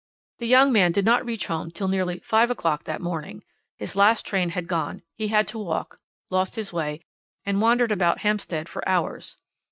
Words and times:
"The 0.39 0.47
young 0.47 0.71
man 0.73 0.93
did 0.93 1.05
not 1.05 1.23
reach 1.23 1.45
home 1.45 1.69
till 1.69 1.87
nearly 1.87 2.17
five 2.21 2.49
o'clock 2.49 2.85
that 2.85 3.01
morning. 3.01 3.43
His 3.77 3.95
last 3.95 4.25
train 4.25 4.49
had 4.49 4.67
gone; 4.67 5.03
he 5.13 5.27
had 5.27 5.47
to 5.49 5.59
walk, 5.59 5.99
lost 6.31 6.55
his 6.55 6.73
way, 6.73 7.01
and 7.45 7.61
wandered 7.61 7.91
about 7.91 8.21
Hampstead 8.21 8.67
for 8.67 8.89
hours. 8.89 9.37